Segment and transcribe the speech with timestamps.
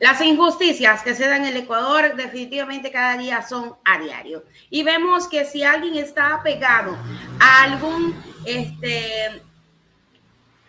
[0.00, 4.44] Las injusticias que se dan en el Ecuador definitivamente cada día son a diario.
[4.70, 6.96] Y vemos que si alguien está apegado
[7.38, 8.14] a algún,
[8.46, 9.42] este,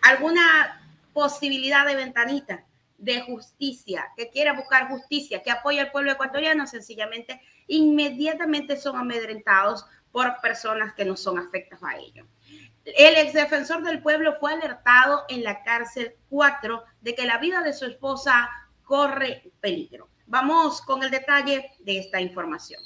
[0.02, 2.64] alguna posibilidad de ventanita
[2.98, 9.86] de justicia, que quiera buscar justicia, que apoya al pueblo ecuatoriano, sencillamente, inmediatamente son amedrentados
[10.12, 12.26] por personas que no son afectas a ello.
[12.84, 17.62] El ex defensor del pueblo fue alertado en la cárcel 4 de que la vida
[17.62, 18.50] de su esposa
[18.92, 20.10] corre peligro.
[20.26, 22.82] Vamos con el detalle de esta información.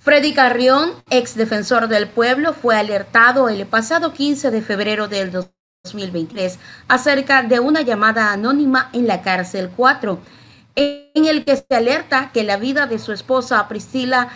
[0.00, 6.58] Freddy Carrión, ex defensor del pueblo, fue alertado el pasado 15 de febrero del 2023
[6.88, 10.18] acerca de una llamada anónima en la cárcel 4,
[10.74, 14.28] en el que se alerta que la vida de su esposa Priscila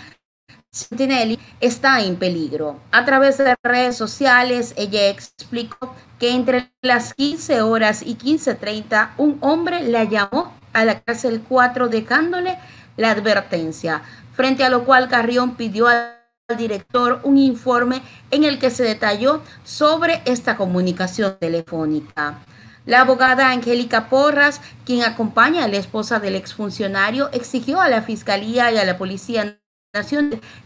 [0.75, 2.81] Santinelli está en peligro.
[2.91, 9.39] A través de redes sociales, ella explicó que entre las 15 horas y 15.30 un
[9.41, 12.59] hombre la llamó a la cárcel 4 dejándole
[12.97, 14.03] la advertencia,
[14.35, 16.17] frente a lo cual Carrión pidió al
[16.59, 18.03] director un informe
[18.33, 22.41] en el que se detalló sobre esta comunicación telefónica.
[22.85, 28.73] La abogada Angélica Porras, quien acompaña a la esposa del exfuncionario, exigió a la Fiscalía
[28.73, 29.61] y a la Policía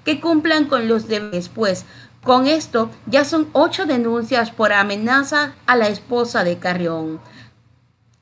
[0.04, 1.84] que cumplan con los deberes, pues
[2.24, 7.20] con esto ya son ocho denuncias por amenaza a la esposa de Carrión.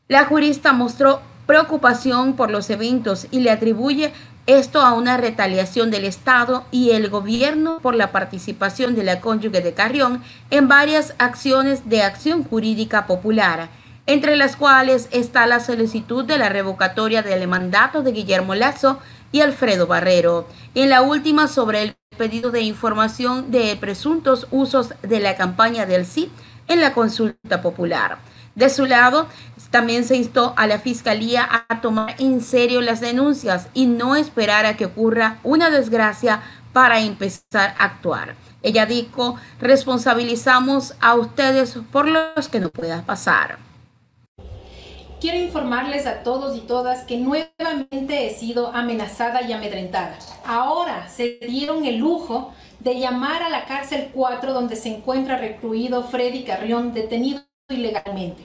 [0.08, 4.12] La jurista mostró preocupación por los eventos y le atribuye
[4.46, 9.60] esto a una retaliación del Estado y el gobierno por la participación de la cónyuge
[9.60, 13.68] de Carrión en varias acciones de acción jurídica popular,
[14.06, 18.98] entre las cuales está la solicitud de la revocatoria del mandato de Guillermo Lazo
[19.36, 20.48] y Alfredo Barrero.
[20.74, 26.06] En la última sobre el pedido de información de presuntos usos de la campaña del
[26.06, 26.30] sí
[26.68, 28.16] en la consulta popular.
[28.54, 29.28] De su lado,
[29.70, 34.64] también se instó a la Fiscalía a tomar en serio las denuncias y no esperar
[34.64, 36.40] a que ocurra una desgracia
[36.72, 38.36] para empezar a actuar.
[38.62, 43.65] Ella dijo, responsabilizamos a ustedes por los que no pueda pasar
[45.20, 50.18] quiero informarles a todos y todas que nuevamente he sido amenazada y amedrentada.
[50.44, 56.04] Ahora se dieron el lujo de llamar a la cárcel 4 donde se encuentra recluido
[56.04, 58.42] Freddy Carrión detenido ilegalmente.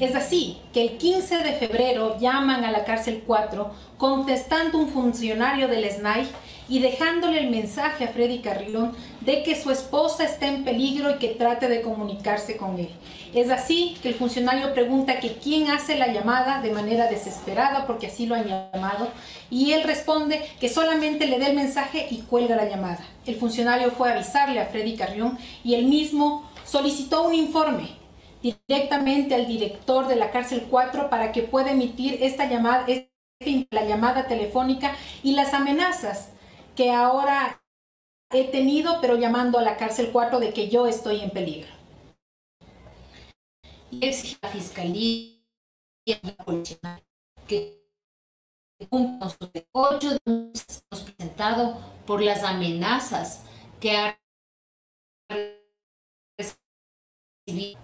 [0.00, 5.68] Es así que el 15 de febrero llaman a la cárcel 4 contestando un funcionario
[5.68, 6.26] del SNAI
[6.72, 11.18] y dejándole el mensaje a Freddy Carrión de que su esposa está en peligro y
[11.18, 12.88] que trate de comunicarse con él.
[13.34, 18.06] Es así que el funcionario pregunta que quién hace la llamada de manera desesperada, porque
[18.06, 19.08] así lo han llamado,
[19.50, 23.04] y él responde que solamente le dé el mensaje y cuelga la llamada.
[23.26, 27.90] El funcionario fue a avisarle a Freddy Carrión y él mismo solicitó un informe
[28.40, 32.86] directamente al director de la cárcel 4 para que pueda emitir esta llamada,
[33.70, 36.30] la llamada telefónica y las amenazas
[36.74, 37.62] que ahora
[38.30, 41.82] he tenido, pero llamando a la cárcel 4 de que yo estoy en peligro
[43.92, 45.38] y exige a la Fiscalía
[46.04, 47.02] y a la Policía
[47.46, 47.82] que
[48.88, 53.42] cumplan sus ocho denuncias presentado por las amenazas
[53.80, 54.18] que ha
[57.46, 57.78] recibido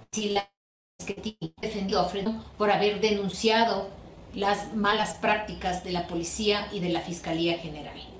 [1.06, 3.88] que defendió a Fredo por haber denunciado
[4.34, 8.17] las malas prácticas de la policía y de la Fiscalía General.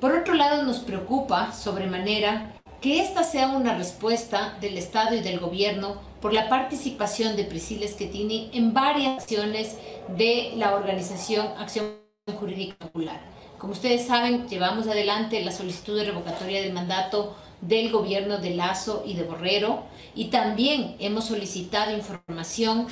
[0.00, 5.38] Por otro lado, nos preocupa sobremanera que esta sea una respuesta del Estado y del
[5.38, 9.76] gobierno por la participación de Priscila Schettini en varias acciones
[10.16, 11.98] de la organización Acción
[12.34, 13.20] Jurídica Popular.
[13.58, 19.02] Como ustedes saben, llevamos adelante la solicitud de revocatoria del mandato del gobierno de Lazo
[19.04, 19.82] y de Borrero
[20.14, 22.86] y también hemos solicitado información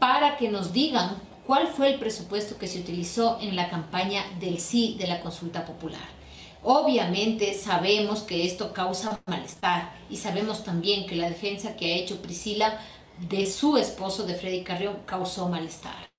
[0.00, 4.58] para que nos digan cuál fue el presupuesto que se utilizó en la campaña del
[4.58, 6.18] sí de la consulta popular.
[6.62, 12.20] Obviamente sabemos que esto causa malestar y sabemos también que la defensa que ha hecho
[12.20, 12.80] Priscila
[13.28, 16.10] de su esposo, de Freddy Carrión, causó malestar.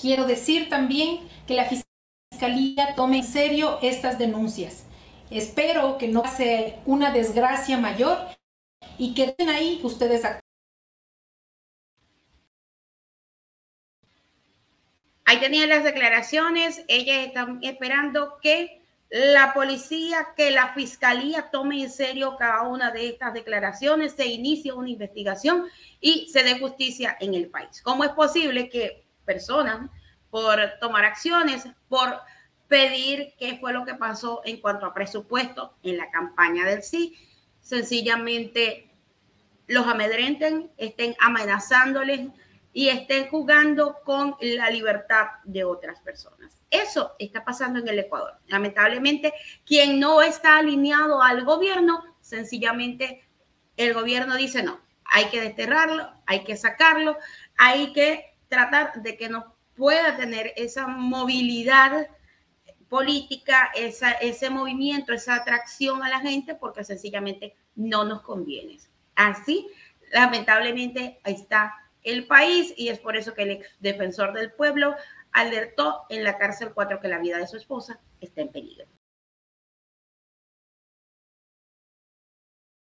[0.00, 1.68] Quiero decir también que la
[2.30, 4.84] Fiscalía tome en serio estas denuncias.
[5.30, 8.18] Espero que no sea una desgracia mayor
[8.98, 10.22] y que den ahí ustedes
[15.24, 18.81] Ahí tenían las declaraciones, ellas están esperando que
[19.12, 24.72] la policía, que la fiscalía tome en serio cada una de estas declaraciones, se inicie
[24.72, 25.66] una investigación
[26.00, 27.82] y se dé justicia en el país.
[27.82, 29.90] ¿Cómo es posible que personas,
[30.30, 32.20] por tomar acciones, por
[32.68, 37.14] pedir qué fue lo que pasó en cuanto a presupuesto en la campaña del sí,
[37.60, 38.90] sencillamente
[39.66, 42.28] los amedrenten, estén amenazándoles
[42.72, 46.56] y estén jugando con la libertad de otras personas.
[46.70, 48.34] Eso está pasando en el Ecuador.
[48.46, 49.34] Lamentablemente,
[49.66, 53.22] quien no está alineado al gobierno, sencillamente
[53.76, 57.18] el gobierno dice no, hay que desterrarlo, hay que sacarlo,
[57.58, 62.06] hay que tratar de que no pueda tener esa movilidad
[62.88, 68.78] política, esa, ese movimiento, esa atracción a la gente, porque sencillamente no nos conviene.
[69.14, 69.66] Así,
[70.12, 74.94] lamentablemente, ahí está el país y es por eso que el ex defensor del pueblo
[75.32, 78.86] alertó en la cárcel 4 que la vida de su esposa está en peligro.